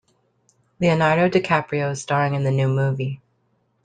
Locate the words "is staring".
1.91-2.33